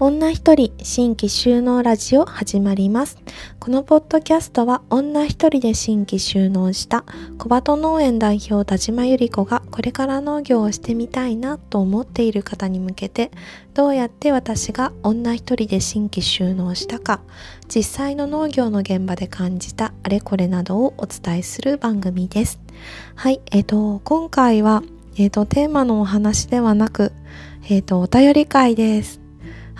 [0.00, 3.16] 女一人新規収納ラジオ始まります。
[3.60, 7.04] このポッドキャストは女一人で新規収納した
[7.38, 13.30] 小鳩農園代表田島由里子がこれから農業をしてみたいなと思っている方に向けて
[13.72, 17.20] どうやって私が女一人で新規収納したか
[17.72, 22.58] 実際の農業の現場で感じたあれこれなどをお伝えする番組です。
[23.14, 24.82] はい、えっ、ー、と、今回は、
[25.16, 27.12] え、ー、と、テーマのお話ではなく、
[27.68, 29.23] えっ、ー、と、お便り会です。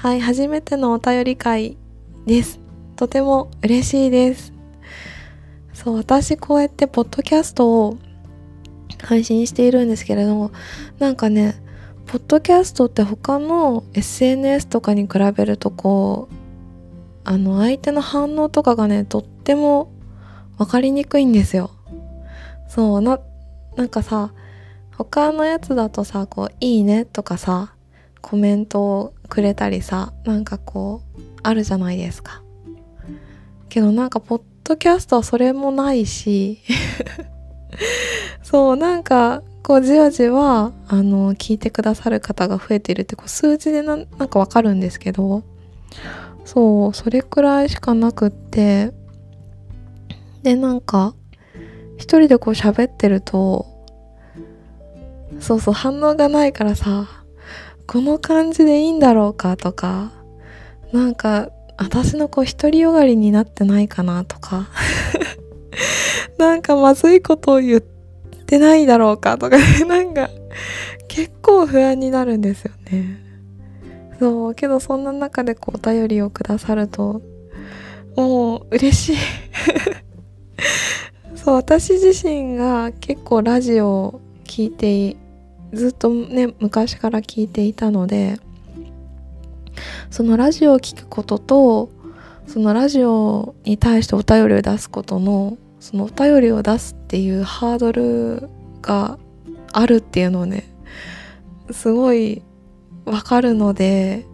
[0.04, 1.78] はい、初めてのお便り会
[2.26, 2.60] です。
[2.94, 4.52] とても嬉しいです。
[5.72, 7.96] そう、私こうやってポッドキャストを
[9.02, 10.50] 配信しているんですけれども、
[10.98, 11.54] なんかね、
[12.04, 16.34] ポッドキャストって他の SNS とかに比べるとこう、
[17.24, 19.90] あの相手の反応とかがね、とっても
[20.58, 21.70] 分かりにくいんですよ。
[22.68, 23.20] そう、な、
[23.76, 24.34] なんかさ、
[24.98, 27.74] 他のやつだとさ、こう、いいねとかさ、
[28.20, 32.42] コメントをくれたりさなんかこうあるじゃないですか。
[33.68, 36.60] けどなんかポッドキャストはそれもないし
[38.42, 45.42] そうなんかこうじわじわあの聞いてくださる方が増えてるってこう数字でななんかわかるんですけど
[46.44, 48.92] そうそれくらいしかなくって
[50.42, 51.14] でなんか
[51.96, 53.66] 一人でこう喋ってると
[55.40, 57.23] そうそう反応がないからさ
[57.86, 60.12] この感じでいいんだろうかとか
[60.92, 64.68] なんか私のこう独りよがりになってないかなとか
[66.38, 70.30] なんかまずいことを言ってないだろうかとか なんか
[71.08, 73.20] 結構不安になるんですよね。
[74.18, 77.20] そうけどそんな中でこうお便りをくださると
[78.16, 79.16] もう嬉しい。
[81.34, 85.16] そう私自身が結構ラジオを聞いて
[85.74, 88.38] ずっとね昔から聞いていたので
[90.10, 91.90] そのラジオを聴くことと
[92.46, 98.48] そのラジオに対してお便りを出すことのそのお便りを出すっていうハードル
[98.80, 99.18] が
[99.72, 100.64] あるっていうのをね
[101.70, 102.42] すごい
[103.04, 104.24] わかるので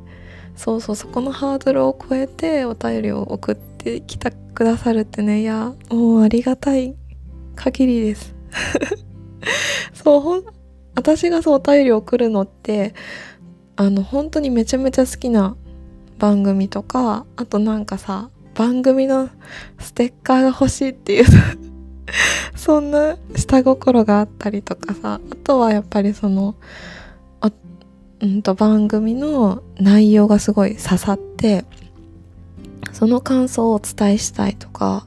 [0.55, 6.95] そうそうそこのハードルを超えてお便りを送ってきてくださるってねいやもうありがたい
[7.57, 8.35] 限りです。
[9.95, 10.45] そう
[11.01, 12.95] 私がそうお便りを送るのって
[13.77, 15.57] あの本当にめちゃめちゃ好きな
[16.19, 19.31] 番組とかあとなんかさ番組の
[19.79, 21.25] ステッカーが欲しいっていう
[22.55, 26.55] そんな下心があったりとかさあとはやっぱりその
[27.41, 27.51] あ、
[28.21, 31.65] うんと番組の内容がすごい刺さって
[32.93, 35.07] その感想をお伝えしたいとか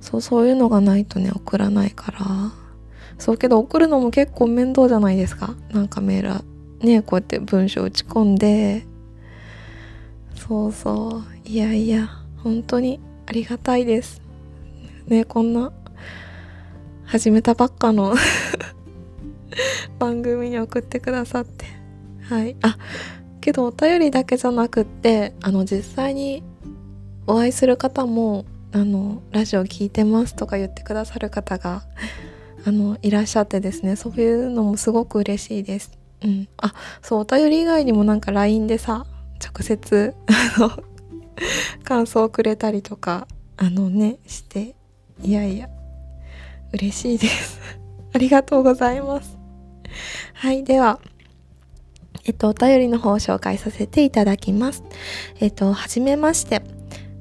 [0.00, 2.63] そうそういうのがないとね送らないから。
[3.18, 5.54] そうけど送るのも結構面倒じゃないですか。
[5.72, 8.86] なんかメールねこうやって文章打ち込んで。
[10.34, 11.48] そうそう。
[11.48, 12.08] いやいや。
[12.42, 14.20] 本当にありがたいです。
[15.06, 15.72] ねこんな
[17.04, 18.14] 始めたばっかの
[19.98, 21.64] 番組に送ってくださって。
[22.28, 22.56] はい。
[22.62, 22.76] あ
[23.40, 26.42] けどお便りだけじゃなくってあの実際に
[27.26, 31.84] お会いする方もあのラジオ聞いてますとか言ってくださる方が
[32.66, 35.92] あのいらっしゃってですねそういうのもすごく嬉しいです。
[36.22, 39.04] うん、あそうお便り以外にもなんか LINE でさ
[39.44, 40.14] 直接
[40.56, 40.70] あの
[41.84, 44.74] 感想をくれたりとかあのねして
[45.22, 45.68] いやいや
[46.72, 47.60] 嬉しいです。
[48.14, 49.36] ありがとうございます。
[50.32, 51.00] はいでは
[52.24, 54.82] えっとお便りの方を紹介させていただきます。
[55.40, 56.62] えっとはじめまして。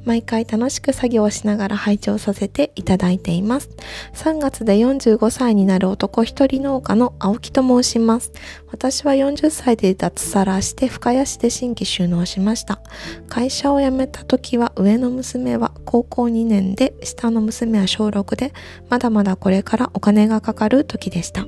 [0.05, 3.69] 毎回楽しく作業をしながら拝聴させていただいています。
[4.13, 8.31] 3月で45歳になる男一人農家の青木と申します。
[8.71, 12.81] 私は40歳で脱サラして深谷市で新規収納しました。
[13.29, 18.53] 会社を辞めた時は上の娘は高校2年で下の娘は小6で
[18.89, 21.45] まだまだこれからお金がかかる時でした。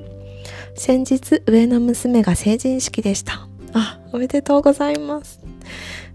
[0.74, 3.48] 先日上の娘が成人式でした。
[3.72, 5.40] あ、おめでとうございます。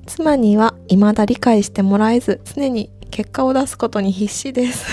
[0.05, 4.85] 妻には未だ理解してもらえず常に結果を出すことに必死です。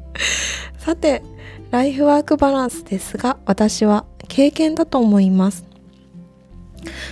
[0.78, 1.22] さて
[1.70, 5.65] ライフワークバランスですが私は経験だと思います。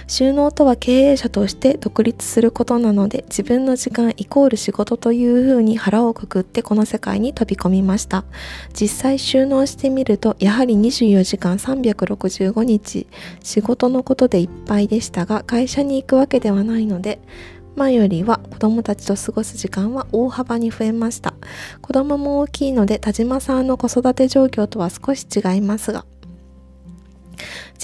[0.07, 8.25] 収納とは経営者として独立することなので自分の時間イコール仕事というふうに腹をくくってこの世界に飛び込みました。
[8.73, 13.07] 実際収納してみるとやはり24時間365日
[13.43, 17.19] 仕事のことでいっぱいでしたが会社に行くわけではないので
[17.77, 21.35] 前よりは子供たちと過ごす時間は大幅に増えました。
[21.83, 26.05] 子供も大きいので田島さんの子育て状況とは少し違いますが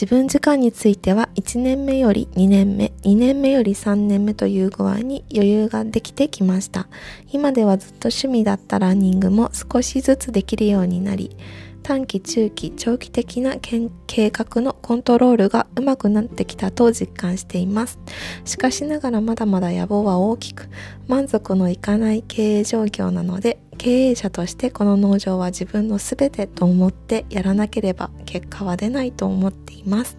[0.00, 6.88] 自分時間については1年目より2年目、2年目より3年目という具合に余裕ができてきました。
[7.30, 11.36] 今ではずっと趣味だったランニングも少しずつできるようになり、
[11.82, 13.90] 短期中期長期的な計
[14.30, 17.98] 画のコントロールがうまくなってきたと実感しています。
[18.44, 20.68] しかしながらまだまだ野望は大きく
[21.08, 30.18] 満足のいかない経営状況なので経営者としてこの農場は自分の全てと思ってやらなければ結果は出ないと思っています。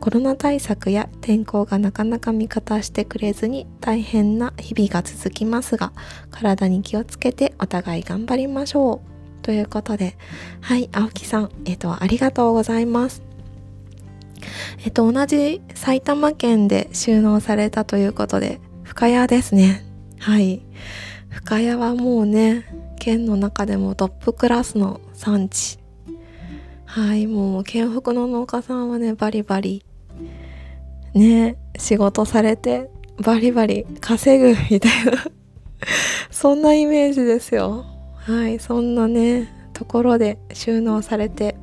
[0.00, 5.92] コロナ対策や天候がなかなか味方してくれずに大変な日々が続きますが
[6.30, 9.13] 体に気をつけてお互い頑張りましょう。
[9.44, 10.16] ということで、
[10.62, 13.22] はい、青木さん、えっ、と、ありがとうございます。
[14.82, 19.84] えっ、と、同じ埼玉県で収納されたということで、深谷ですね。
[20.18, 20.62] はい。
[21.28, 22.64] 深谷はもうね、
[22.98, 25.78] 県の中でもトップクラスの産地。
[26.86, 29.84] はい、もう県北の農家さんはね、バリバリ、
[31.12, 32.88] ね、仕事されて、
[33.22, 35.12] バリバリ稼ぐみたいな
[36.30, 37.93] そんなイメージですよ。
[38.26, 41.56] はいそんなねところで収納されて。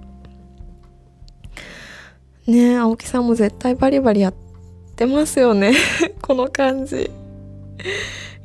[2.47, 4.33] ね青木さんも絶対バリバリやっ
[4.95, 5.73] てますよね。
[6.21, 7.09] この感じ。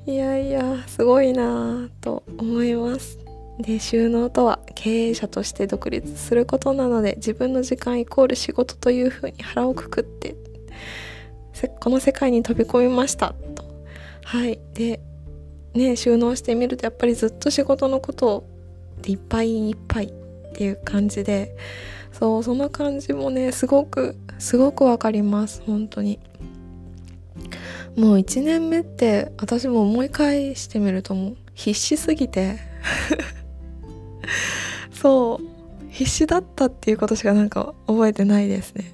[0.07, 3.19] いやいやすごいなぁと思います。
[3.59, 10.37] で収納とは経営者として独立することなので自分の時間イコール仕事というふうに腹をくくって
[11.81, 13.65] この世界に飛び込みましたと。
[14.25, 14.59] はい。
[14.73, 15.01] で
[15.77, 18.45] ね収納してみるとやっぱりずっと仕事のこと
[19.03, 20.13] でいっぱいいっぱいっ
[20.55, 21.57] ていう感じで
[22.13, 26.19] そうその感じもねすごくすごくわかります本当に。
[27.97, 32.59] もう1年目って私も思い返してみるともう必死すぎて。
[34.93, 35.47] そう
[35.91, 38.93] 必死だったっていうことしかなんか覚えてないですね。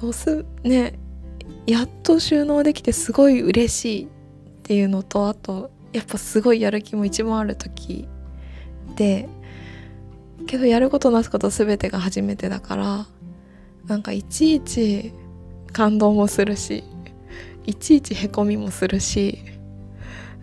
[0.00, 0.98] そうすね
[1.66, 4.08] やっと収納できてすごい嬉しいっ
[4.62, 8.06] ていうのとあとやっぱすごいやる気も一番ある時
[8.96, 9.28] で
[10.46, 13.06] けどやることなすこと全てが初めてだから
[13.86, 15.12] なんかいちいち
[15.72, 16.84] 感動もするし
[17.64, 19.38] いちいちへこみもするし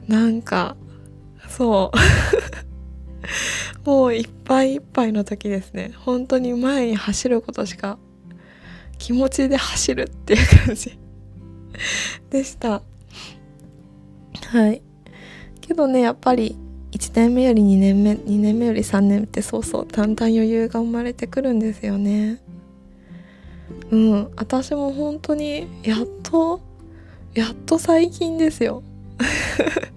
[0.07, 0.75] なんか
[1.47, 1.97] そう。
[3.85, 5.91] もういっぱいいっぱいの時ですね。
[5.97, 7.99] 本当に前に走ることしか
[8.97, 10.97] 気持ちで走るっていう感じ
[12.31, 12.81] でした。
[14.47, 14.81] はい。
[15.65, 16.57] けどねやっぱり
[16.91, 22.41] 1年目より2年目2年目より3年ってそうそうだんだん余裕が生まれてくるんですよね。
[23.89, 26.59] うん私も本当にやっと
[27.33, 28.83] やっと最近ですよ。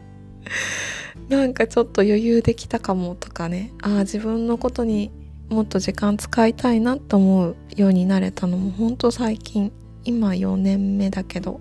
[1.29, 3.73] なんかちょっと余裕できたかもとかね。
[3.83, 5.11] ああ自分のことに
[5.49, 9.73] もっと時間使いたいなと思うようになれたのも本当最近。
[10.05, 11.61] 今4年目だけど。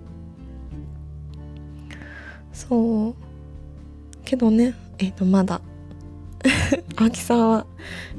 [2.52, 3.25] そう。
[4.26, 4.74] けどね。
[4.98, 5.62] えっ、ー、とまだ。
[6.96, 7.66] 青木さんは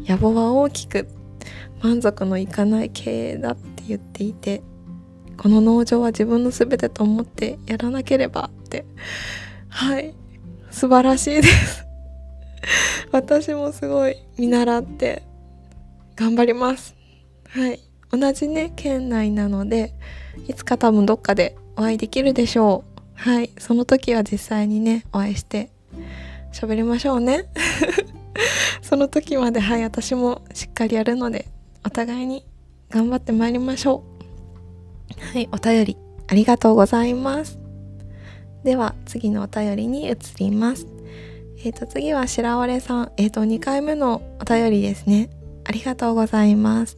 [0.05, 1.07] 野望は大きく
[1.83, 4.63] 満足のいかない経営だって言っていて
[5.37, 8.85] この農場は自分の全てと思ってやらなければって。
[9.69, 10.15] はい。
[10.71, 11.85] 素晴らしいです。
[13.11, 15.23] 私もすごい見習って
[16.15, 16.95] 頑張ります。
[17.49, 17.79] はい。
[18.11, 19.93] 同じね県内なので
[20.47, 23.01] いつか多分どっかでお会いできるでしょう。
[23.13, 23.51] はい。
[23.59, 25.69] その時は実際にねお会いして
[26.51, 27.45] 喋りましょうね。
[28.81, 31.47] その時まではい私もしっかりやるので
[31.85, 32.45] お互いに
[32.89, 34.03] 頑張ってまいりましょ
[35.19, 35.21] う。
[35.21, 37.59] はいお便りありがとうございます。
[38.63, 40.87] では次のお便りに移ります。
[41.63, 43.11] えっ、ー、と次は白割さん。
[43.17, 45.29] えっ、ー、と2回目のお便りですね。
[45.63, 46.97] ありがとうございます。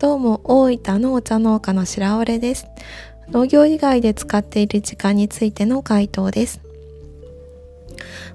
[0.00, 2.66] どうも大分のお茶農家の白折です。
[3.28, 6.65] 農業以外で使っている時間についての回答です。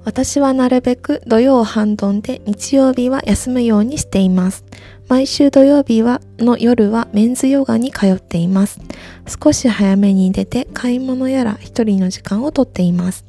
[0.04, 4.66] 私はなるべく土曜半ドンで日曜日は休むようにしています。
[5.08, 8.80] 毎週土曜日はの夜はメンズヨガに通っています。
[9.28, 13.26] 少し早めに出て買い物やら一人の時間をとっています。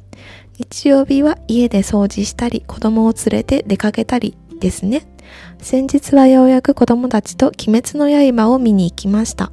[0.57, 5.05] 日曜日は家で掃除したり子供を連れて出かけたりですね。
[5.61, 9.51] 先日はようやく子供たちと鬼滅の刃を見に行きました。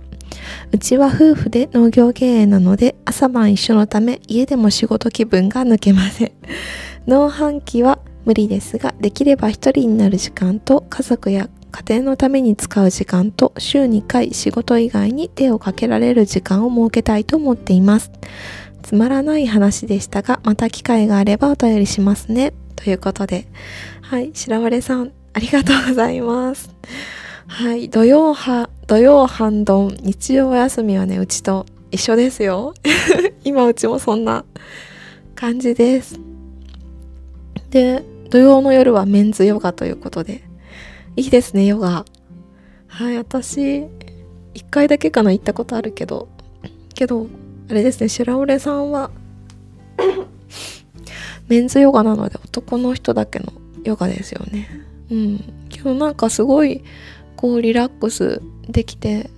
[0.72, 6.32] うちは夫婦で農業経営なので朝晩一緒のため家でも仕事気分が抜けません。
[7.06, 18.10] 農飯期は無理ですが、できれば一人になる時間と家族や家庭のために使う時間と週2回仕事以外に手をかけられる時間を設けたいと思っています。
[18.82, 22.52] つまらない話でしたが、また機会があればお便りしますね。
[22.76, 23.46] ということで、
[24.02, 26.74] はい、白割さん、ありがとうございます。
[27.46, 32.74] はい、土曜派、土曜半ド日曜お休みはねうちと一緒ですよ。
[33.44, 34.44] 今うちもそんな
[35.36, 36.18] 感じです。
[37.70, 40.42] で土曜の夜はメンズヨガということで。
[41.14, 42.04] いいですねヨガ。
[42.88, 43.84] はい私
[44.54, 46.26] 一回だけかな行ったことあるけど。
[46.92, 47.28] けど
[47.70, 49.12] あれですね白折さんは
[51.46, 53.52] メンズヨガなので男の人だけの
[53.84, 54.68] ヨガですよね。
[55.12, 55.44] うん。
[55.68, 56.82] けどなんかすごい
[57.36, 59.30] こうリラックスできて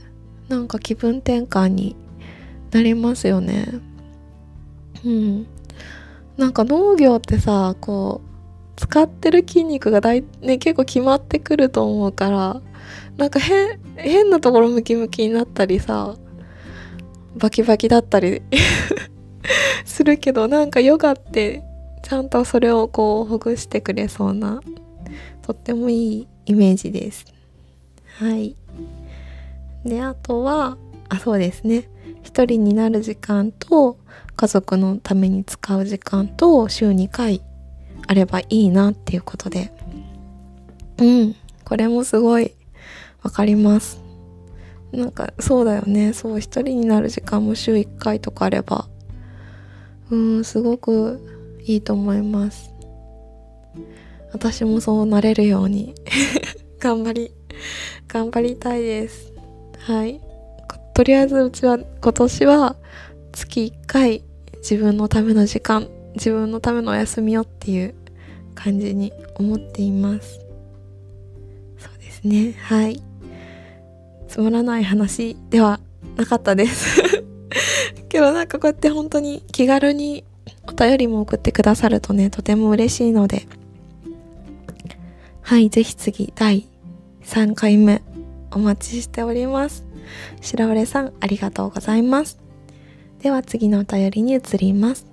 [0.48, 1.96] なんか気分転換に
[2.70, 3.68] なりますよね。
[5.04, 5.46] うん。
[6.36, 8.32] なんか農業ってさこう
[8.76, 12.62] 使ってる筋肉がだい、ね、結構決まってくると思うから
[13.16, 16.16] なんか変変なところムキムキになったりさ
[17.36, 18.42] バキバキだったり
[19.84, 21.62] するけどなんかヨガって
[22.02, 24.60] ちゃんとそれをこうほぐしてくれそうな
[25.42, 27.26] とってもいいイメージです。
[28.18, 28.56] はい。
[29.84, 30.76] であとは
[31.08, 31.88] あそうですね。
[32.22, 33.98] 一人になる時間と
[34.36, 37.42] 家族のために使う時間と週2回
[38.06, 39.72] あればいいなっていうことで。
[40.98, 41.36] うん。
[41.64, 42.54] これもすごい
[43.22, 44.00] わかります。
[44.92, 46.12] なんかそうだよね。
[46.12, 48.88] そう一人になる時間も週1回とかあれば
[50.10, 52.70] うんすごくいいと思います。
[54.32, 55.94] 私もそうなれるように。
[56.78, 57.32] 頑張り
[58.08, 59.31] 頑張りたいです。
[59.82, 60.20] はい。
[60.94, 62.76] とりあえずうちは今年は
[63.32, 64.22] 月1回
[64.56, 67.94] 自分のための時間自分のためのお休みをっていう
[68.54, 70.40] 感じに思っています。
[71.78, 72.52] そうですね。
[72.52, 73.02] はい。
[74.28, 75.80] つまらない話では
[76.16, 77.02] なかったです。
[78.08, 80.24] けどなんかこうやって本当に気軽に
[80.68, 83.46] お便りも送ってくださるとねとても嬉しいので。
[85.40, 85.70] はい。
[85.70, 86.68] ぜひ次第
[87.24, 88.02] 3回目
[88.54, 89.85] お待ちしております。
[90.40, 92.38] 白折さんありがとうございます。
[93.21, 95.06] では次のお便りに移ります。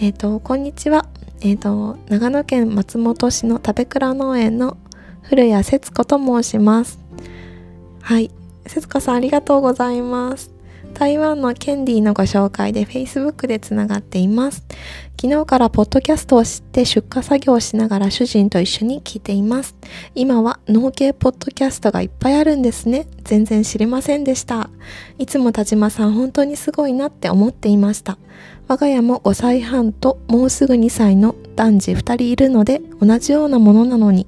[0.00, 1.06] えっ、ー、とこんにちは。
[1.40, 4.76] えっ、ー、と長野県松本市の食べ倉農園の
[5.22, 6.98] 古谷節子と申します。
[8.00, 8.30] はい。
[8.66, 10.53] 節子さんありがとうございます。
[10.94, 14.64] 台湾のケンディのご紹介で Facebook でつながっています。
[15.20, 19.74] 昨日からポッドキャストを知って出荷作業をしながら主人と一緒に聞いています。
[20.14, 23.08] 今は農系ポッドキャストがいっぱいあるんですね。
[23.24, 24.70] 全然知りませんでした。
[25.18, 28.16] いつも田島さん本当にすごいなって思っていました。
[28.68, 34.26] 我が家も5歳半ともうすぐ2歳の男児2人いるので同じようなものなのに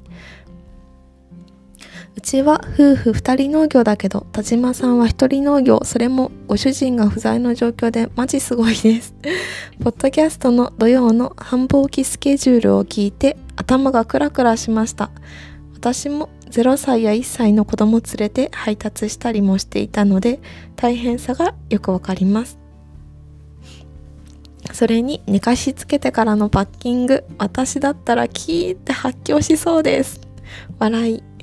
[2.17, 5.81] うちは夫婦二人農業だけど田島さんは一人農業。
[5.85, 9.15] それもご主人が不在の状況でマジすごいです。
[9.85, 15.11] ポッドキャストの土曜の繁忙期スケジュールを聞いて頭がクラクラしました。
[15.75, 20.41] 私も0歳や1歳の子供連れて配達したりもしていたので
[20.75, 22.59] 大変さがよくわかります。
[24.73, 27.25] それに寝かしつけてからのパッキング。
[27.37, 30.19] 私だったらキーって発狂しそうです。
[30.79, 31.36] 笑い。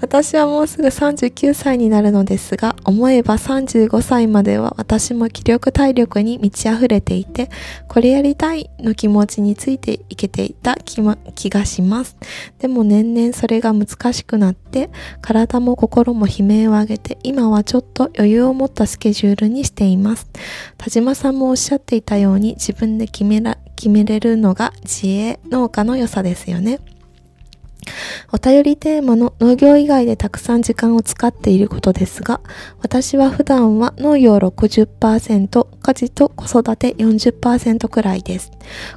[0.00, 7.50] 私はもうすぐ39歳になるのですが思えば35歳までは私も気力体力に満ち溢れていて
[7.88, 12.16] これやりたいの気持ちについていけていた気,、ま、気がします。
[12.58, 20.28] でも年々それが難しくなって体も心も悲鳴を上げて今はちょっと余裕を持ったスケジュールにしています。
[20.78, 26.80] 田島さんもおっしゃっていたように自分で決めら決めれるのが自営農家の良さですよね。
[28.32, 32.40] お便りテーマの農業以外でたくさん時間を使っていることですが、
[32.80, 38.50] 私は普段は農業60%、家事と子育て40%くらいです。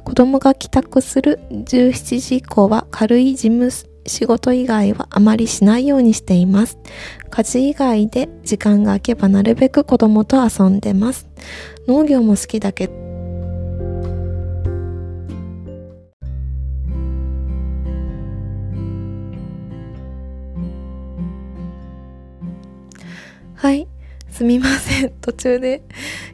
[0.04, 3.70] 子供が帰宅する17時以降は軽い事務
[4.08, 6.78] 仕事以外はあまりしないようにしています。
[7.30, 11.28] 家事以外で時間が空けばなるべく子供と遊んでます。
[11.86, 13.07] 農業も好きだけど、
[23.58, 23.88] はい。
[24.30, 25.10] すみません。
[25.20, 25.82] 途中で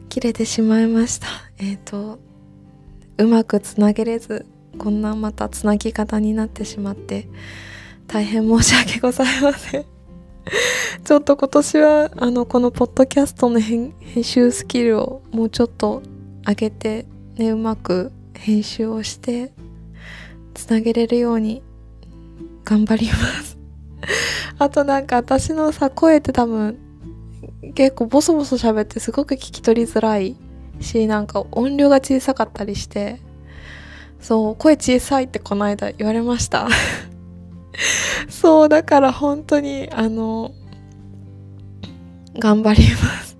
[0.09, 1.27] 切れてしまいました。
[1.57, 2.19] えっ、ー、と、
[3.17, 4.45] うまくつなげれず、
[4.77, 7.27] こんなまたつなぎ方になってしまって、
[8.05, 9.85] 大変申し訳ございません。
[11.03, 16.03] ちょっと今年は、あの、このポッドキャストの編集スキルをもうちょっと
[16.47, 19.51] 上げて、ね、うまく編集をして、
[20.53, 21.63] つなげれるように
[22.63, 23.57] 頑張ります。
[24.59, 26.84] あとなんか私のさ、声って多分
[27.73, 30.35] 結構ボソボソ喋ってすごく聞き取りづらい
[30.79, 33.19] しなんか音量が小さかったりして
[34.19, 36.67] そう声小さいってこの間言われました。
[38.29, 40.51] そうだから本当にあの
[42.37, 43.37] 頑張ります。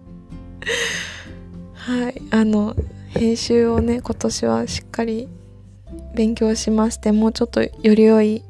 [1.73, 2.75] はいあの
[3.09, 5.27] 編集をね今年はしっかり
[6.15, 8.43] 勉強しましてもうちょっとより良い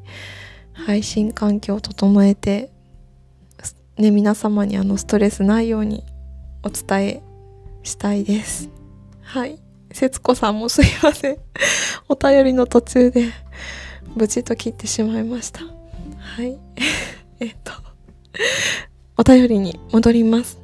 [0.72, 2.70] 配信環境を整えて
[3.98, 6.04] ね皆様にあのストレスないように
[6.62, 7.22] お伝え
[7.82, 8.68] したいです。
[9.22, 9.58] はい。
[9.92, 11.38] 節子さんもすいません。
[12.08, 13.30] お便りの途中で
[14.14, 15.60] 無事と切ってしまいました。
[16.18, 16.58] はい。
[17.40, 17.72] えっと
[19.16, 20.58] お便りに戻ります。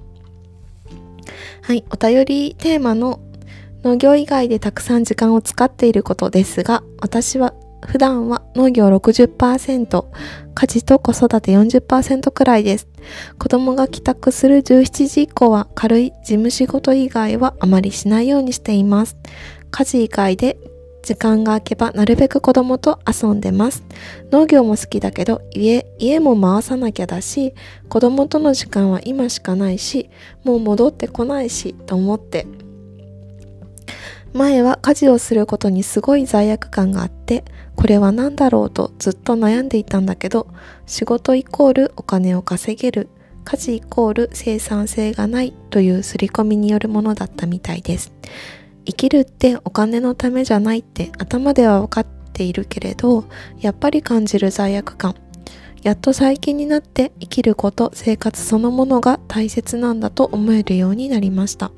[1.63, 1.85] はい。
[1.91, 3.21] お便りテーマの
[3.83, 7.53] 農業以外でたくさん時間を使っていることですが私は
[7.87, 10.05] 普段は農業60%、
[10.55, 12.89] 家事と子育て40%くらいです。
[13.39, 19.17] 子供が帰宅する17時以降は軽い事務仕事以外はあまりしないようにしています。
[19.71, 20.57] 家事以外で
[21.03, 23.83] 時間が空けばなるべく子供と遊んでます。
[24.31, 27.55] 農業も好きだけど家、家も回さなきゃだし、
[27.89, 30.09] 子供との時間は今しかないし、
[30.45, 32.47] もう戻ってこないし、と思って
[34.33, 37.45] 前は家事をすることにすごい罪悪感があって
[37.77, 40.47] これは何だろうとずっと悩んでいたんだけど
[40.87, 43.09] 仕事イコールお金を稼げる
[43.45, 48.13] 家事イコール生産性がないという刷り込みによるものだったみたいです。
[48.85, 53.25] 生きるってお金のためじゃないって頭では分かっているけれど
[53.61, 55.15] やっぱり感じる罪悪感。
[55.83, 61.73] やっと最近になって生きること生活そのものが大切なんだと思えるようになりました。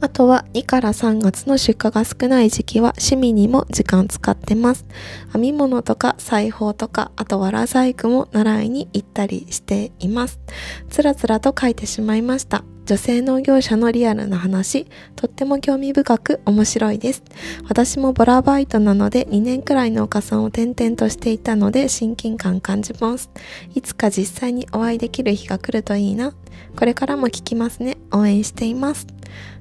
[0.00, 4.86] あとは2から3月の出荷が少ない時期は趣味にも時間使ってます。
[5.32, 10.40] 編み物とか裁縫とか、あとはラ細工も習いに行ったりしています。
[10.88, 12.64] つらつらと書いてしまいました。
[12.88, 17.22] 女性農業者のリアルな話、とっても興味深く面白いです。
[17.68, 23.28] 私もボラバイトなので2年くらい農家さんを転々としていたので親近感感じます。
[23.74, 26.32] いつか実際にお会いできる日が来るといいな。
[26.76, 27.98] これからも聞きますね。
[28.10, 29.06] 応援しています。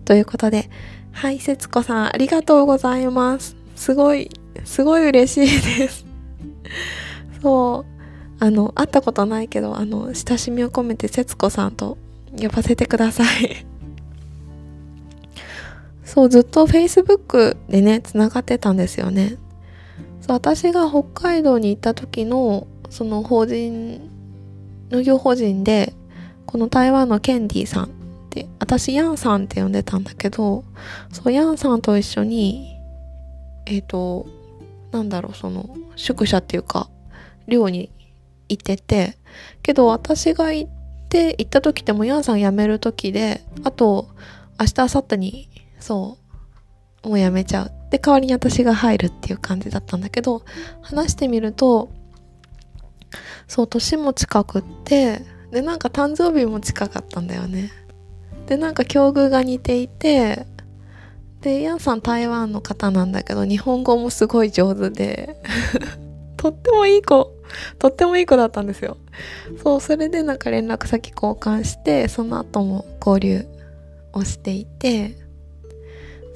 [0.08, 0.70] ということで、
[1.12, 3.58] はい、節子さん、ありがとうございます。
[3.76, 4.30] すごい、
[4.64, 6.06] すごい嬉しいです。
[7.44, 7.86] そ
[8.40, 11.98] う、あの、会ったことないけど、あの、親しみを込めて節子さんと
[12.42, 13.66] 呼ばせてください。
[16.06, 19.36] そう、ずっと Facebook でね、つながってたんですよね。
[20.22, 24.10] そう、私が北海道に行った時の、その法人、
[24.90, 25.92] 農業法人で、
[26.46, 27.97] この台湾のケンディさん
[28.38, 30.64] で私ヤンさんって呼んでたんだけど
[31.12, 32.80] そうヤンさんと一緒に
[33.66, 34.28] えっ、ー、と
[34.92, 36.88] なんだろうその宿舎っていうか
[37.48, 37.90] 寮に
[38.48, 39.18] 行ってて
[39.64, 40.72] けど私が行っ
[41.10, 44.10] て行った時ってもヤンさん辞める時であと
[44.60, 46.18] 明日明後日にそ
[47.04, 47.72] うもう辞めちゃう。
[47.90, 50.44] で代わりに私が入るっていう感じだったんだけど
[50.82, 51.90] 話してみると
[53.48, 55.22] そう年も近くって
[55.52, 57.72] でなんか誕生日も近かったんだよね。
[58.48, 60.46] でなんか境遇が似ていて
[61.42, 65.38] でヤンさん台湾の方なんだけど日本語もすごい上手で
[66.38, 67.32] とってもいい子
[67.78, 68.98] とってもいい子だったんですよ。
[69.64, 73.46] そうそれでなんか連絡先交換してその後も交流
[74.14, 75.16] をしていて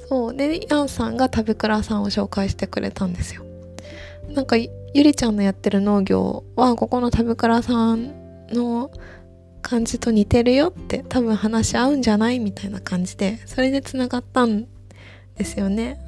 [0.08, 3.42] そうでヤンさんが食べ倉さんを紹介してくれたんですよ。
[4.34, 8.90] なんかゆりちゃんのやってる農業はここの食べ倉さんの
[9.62, 14.66] 感じと似てるよって多分話し合うんじゃないみたいな感じでそれでつながったん
[15.36, 15.98] ですよね。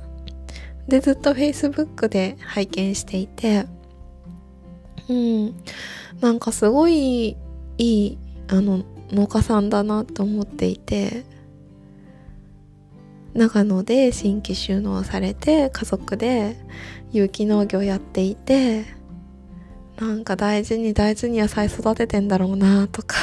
[0.88, 3.66] でずっと Facebook で拝見していて
[5.08, 5.54] うん。
[6.20, 7.36] なんかすごい
[7.78, 11.24] いいあの農家さんだなと思っていて
[13.34, 16.56] 長野で新規収納されて家族で
[17.12, 18.84] 有機農業やっていて
[19.98, 23.16] なんか大事に大事に野菜育ててんだろうなとか。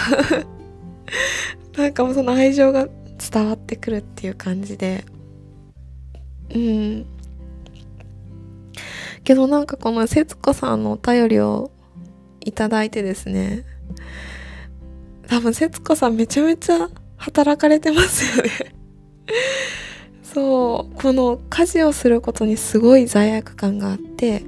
[1.77, 2.87] なんかもうその愛情が
[3.31, 5.03] 伝わってくるっていう感じで。
[6.53, 7.05] うん。
[9.23, 11.71] けどなんかこの節子さんのお便りを
[12.39, 13.65] いただいてですね。
[15.27, 18.49] 多分節子さんめちゃめちゃ働かれてますよね。
[20.23, 20.95] そう。
[20.95, 24.43] この家事をすることにすごい罪悪感があって。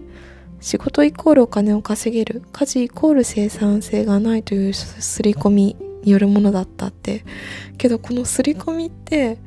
[0.64, 7.26] 仕事イコールお金を稼げる家事イコール生産性がないという刷り込みによるものだったって。
[7.78, 9.40] けどこの刷り込みって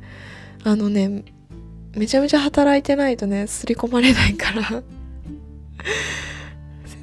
[0.63, 1.25] あのね
[1.95, 4.61] めちゃめちゃ働いてないとね刷り込まれないから。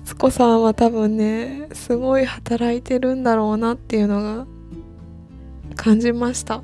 [0.05, 4.47] 節子さんは多分ねすごい働いてるんだろうなっていうのが
[5.75, 6.63] 感じました。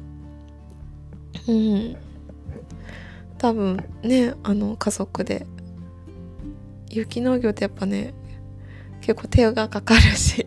[1.49, 1.97] うん。
[3.39, 5.49] 多分ねあの家族で
[6.90, 8.14] 有機農業ってやっぱね
[9.00, 10.44] 結構手がかかるし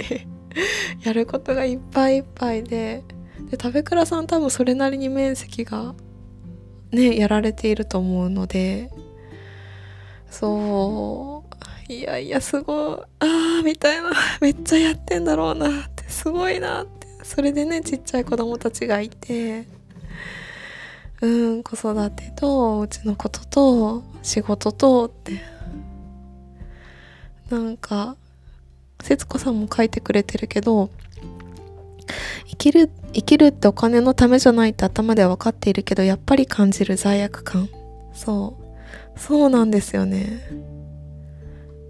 [1.04, 3.04] やることがいっぱいいっぱいで
[3.50, 5.96] で食べ倉さん多分それなりに面積が
[6.92, 8.92] ねやられていると思うので
[10.30, 11.44] そ
[11.90, 19.68] ういやいやすごいああみたいなめっちゃやってんだろうなってすごいなってそれでねちっちゃい子供たちがいて
[21.22, 25.53] うん子育てとうちのことと仕事とって
[27.60, 28.16] なんか
[29.02, 30.90] 節子さんも書いてくれてるけど
[32.48, 37.70] 生きる生きるってお金のためじゃないって頭では分かっているけどやっぱり感じる罪悪感。
[38.14, 39.20] そう。
[39.20, 40.42] そうなんですよね。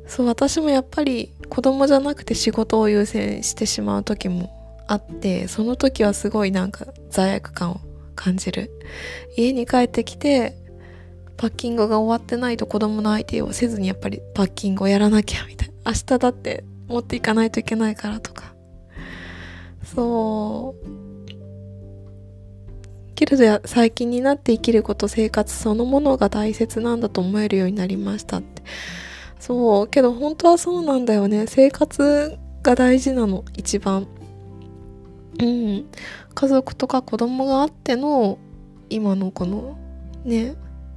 [0.05, 7.79] そう私もやっぱり子供じゃなくて仕事を優先してしまう時もあってその時はすごいなんか罪悪感を
[8.15, 8.69] 感じる。
[9.37, 10.57] 家に帰ってきて
[11.37, 15.91] パッキングが終わってないと子供の相手をせずにやっぱりパッキングをやらなきゃみたいな。
[15.91, 18.53] 明日だって持っていかないといけないからとか。
[19.83, 21.03] そう。
[23.15, 28.63] けれど最近になって生きること生活そのものが大切なんだと思えるようになりましたって。
[29.39, 29.87] そう。
[29.87, 31.47] けど本当はそうなんだよね。
[31.47, 34.07] 生活が大事なの一番。
[35.39, 35.85] うん。
[36.33, 38.39] 家族とか子供があっての
[38.89, 39.77] 今のこの
[40.23, 40.55] ね。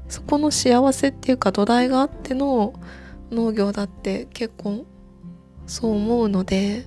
[0.09, 2.75] そこの幸せっていうか土台があっての
[3.31, 4.87] 農業だって結構
[5.67, 6.87] そう思うので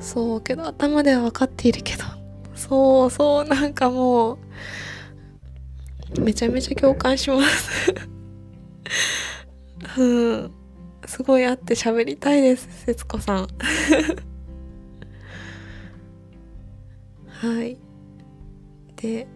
[0.00, 2.04] そうけど頭では分かっているけど
[2.54, 4.38] そうそうなんかもう
[6.20, 7.94] めちゃめちゃ共感します。
[9.98, 10.52] うん。
[11.06, 13.48] すごい会って喋りたいです節子さん。
[17.26, 17.78] はい。
[18.96, 19.26] で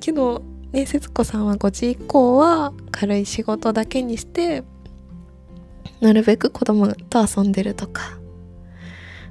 [0.00, 0.42] けど
[0.72, 4.62] ね節子さんは5時以降は軽い仕事だけにして
[6.00, 8.18] なるべく子供と遊んでるとか。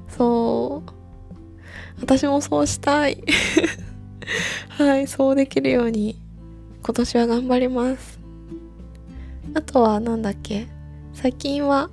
[0.08, 0.90] そう。
[2.00, 3.22] 私もそうしたい。
[4.78, 6.20] はいそうできるように
[6.84, 8.20] 今年は頑張ります。
[9.54, 10.68] あとは何だっけ？
[11.12, 11.90] 最近は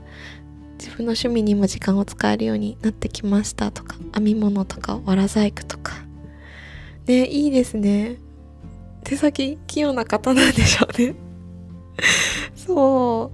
[0.78, 5.94] 自分の趣味にも時間を使えるようになってきましたとか編み物とかわら細工とか。
[7.08, 8.18] ねいいですね。
[9.08, 11.15] 手先器用な方なんでしょうね。
[12.54, 13.32] そ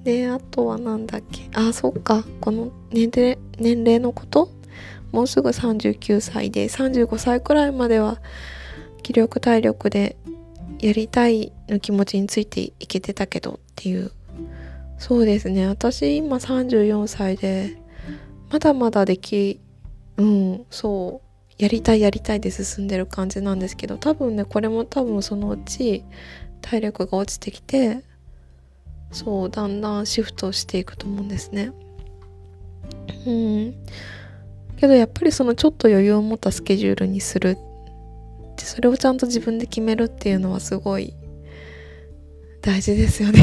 [0.00, 0.04] う。
[0.04, 1.50] であとは何だっけ。
[1.52, 2.24] あそっか。
[2.40, 4.48] この年齢年齢のこと？
[5.12, 8.18] もうすぐ39歳で35歳くらいまでは
[9.02, 10.16] 気力体力で
[10.80, 14.10] やりたいの気持ちについていけてたけどっていう。
[14.96, 15.66] そうですね。
[15.66, 17.76] 私今34歳で
[18.50, 19.60] まだまだでき
[20.16, 21.27] うんそう。
[21.58, 26.04] やりたいやりたいで進んでる感じなんですけど多分ねこれも多分そのうち
[26.62, 28.02] 体力が落ちてきて
[29.10, 31.72] そうだんだんシフトしていくと思うんですね。
[33.26, 33.74] うん。
[34.76, 37.56] けどやっぱりそのちょっと余裕を持ったスケジュールにする。
[38.56, 41.14] でそれをちゃんと自分で決めるっていうのはすごい
[42.60, 43.40] 大事ですよね。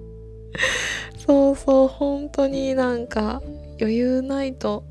[1.18, 3.42] そうそう本当になんか
[3.78, 4.84] 余裕ないと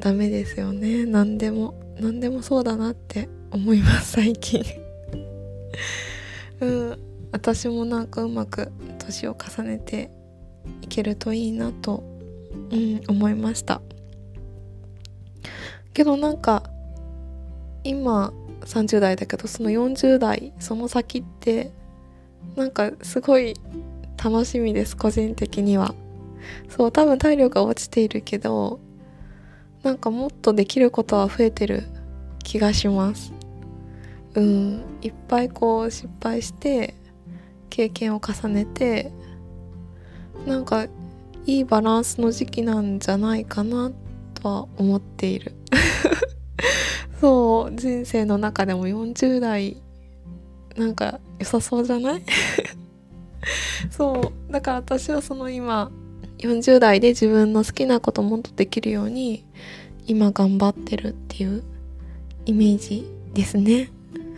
[0.00, 1.06] ダメですよね。
[1.06, 4.62] 何でも何でもそうだなって思います最近。
[6.60, 6.98] うん。
[7.32, 10.10] 私もなんかうまく年を重ねて
[10.82, 12.02] いけるといいなと、
[12.70, 13.80] うん、思いました。
[15.92, 16.62] けどなんか
[17.84, 18.32] 今
[18.62, 21.72] 30代だけどその40代その先って
[22.54, 23.54] なんかすごい
[24.22, 25.94] 楽しみです個人的には。
[26.68, 28.78] そう多分体力が落ちているけど
[29.86, 31.84] なんかもっとできることは増えてる
[32.42, 33.32] 気がします。
[34.34, 34.82] うん。
[35.00, 36.94] いっぱいこう失敗して
[37.70, 39.12] 経験を重ねて
[40.44, 40.86] なんか
[41.46, 43.92] いいバランスの時期なんじゃないかな
[44.34, 45.52] とは思っている。
[47.20, 47.76] そう。
[47.76, 49.80] 人生の中でも40代
[50.76, 52.22] なんか良さそうじゃない？
[53.88, 54.52] そう。
[54.52, 55.92] だから私はその今
[56.38, 59.44] 40代で自分の好きなこともっとできるように
[60.06, 61.62] 今頑張ってるっていう
[62.44, 63.90] イメージですね。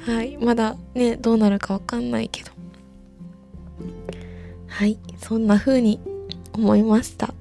[0.07, 0.37] はい。
[0.39, 2.51] まだねどうなるかわかんないけど。
[4.69, 4.99] はい。
[5.19, 6.01] そんな風に
[6.53, 7.35] 思いました。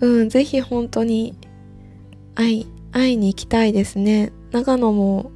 [0.00, 1.36] うん是非本当に
[2.34, 4.32] 会い会いに行きたいですね。
[4.50, 5.30] 長野も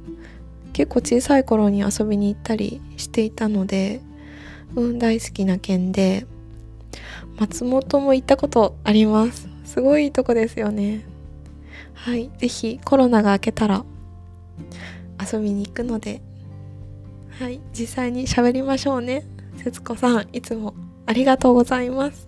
[0.73, 4.01] 結構小さい頃に遊びに行ったりしていたので
[4.75, 6.25] うん大好きな県で
[7.41, 9.49] 松本も行ったことあります。
[9.65, 11.03] すごいいいとこですよね。
[11.95, 12.29] はい。
[12.37, 13.83] 是非コロナが明けたら
[15.19, 16.21] 遊びに行くので。
[17.39, 17.59] はい。
[17.73, 19.25] 実際に喋りましょうね。
[19.57, 20.75] 節子さんいつも
[21.07, 22.27] ありがとうございます。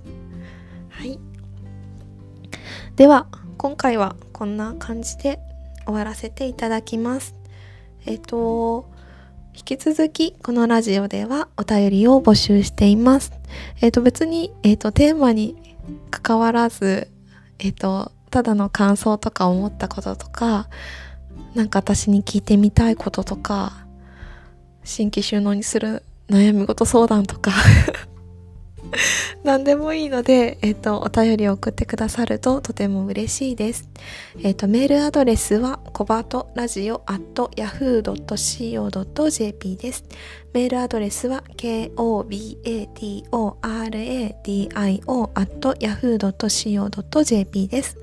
[0.89, 1.19] はい。
[2.95, 3.28] では
[3.60, 5.38] 今回はこんな感じで
[5.86, 7.36] 終わらせていただきます。
[8.08, 8.89] えっ、と
[9.56, 13.32] 引き続きこのラジオではお便りを募集しています。
[13.82, 15.78] えっ、と別に、えっ、とテーマに
[16.10, 17.08] 関わらず
[17.60, 20.70] えっ、とただの感想とか思ったこととか
[21.54, 23.86] なんか私に聞いてみたいこととか
[24.84, 27.52] 新規収納にする悩み事相談とか
[29.43, 33.88] 何でもいいので、えっ、と、お便りを送ってくださるととても嬉しいです。
[34.41, 38.86] えっ、と、メールアドレスは、コバトラジオ at yahoo.co.jp
[39.77, 40.03] です。
[40.53, 42.84] メールアドレスは、kobatoradio
[45.36, 45.73] at
[46.34, 47.97] yahoo.co.jp です。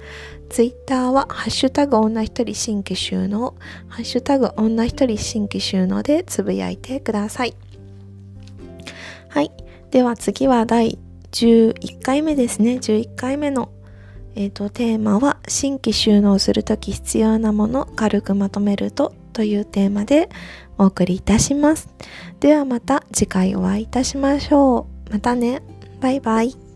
[0.48, 3.55] ツイッターは、ハッシュタグ女一人新規収納、
[3.88, 7.55] ハッシュタグ女一人新規収納でつぶやいてください。
[9.29, 9.53] はい。
[9.90, 10.98] では次は第
[11.33, 12.74] 11回目ですね。
[12.74, 13.70] 11回目の、
[14.35, 20.29] えーと、テーマは新規収納するとき必要なもの軽くまとめるとというテーマで
[20.79, 21.88] お送りいたします。
[22.40, 25.12] ではまた次回お会いいたしましょう。
[25.12, 25.62] またね。
[26.00, 26.70] バイバイ。